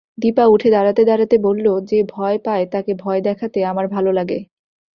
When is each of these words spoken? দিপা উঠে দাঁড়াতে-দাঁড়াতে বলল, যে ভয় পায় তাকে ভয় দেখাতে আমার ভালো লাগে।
দিপা 0.17 0.43
উঠে 0.45 0.69
দাঁড়াতে-দাঁড়াতে 0.69 1.35
বলল, 1.37 1.65
যে 1.81 1.99
ভয় 2.09 2.37
পায় 2.45 2.65
তাকে 2.65 2.91
ভয় 2.95 3.21
দেখাতে 3.21 3.59
আমার 3.65 3.85
ভালো 3.87 4.11
লাগে। 4.11 4.39